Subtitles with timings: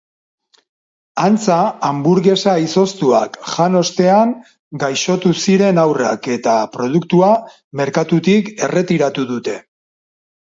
[1.23, 1.57] Antza
[1.89, 4.31] hanburgesa izoztuak jan ostean
[4.83, 7.29] gaixotu ziren haurrak eta produktua
[7.83, 9.55] merkatutik erretiratu dute.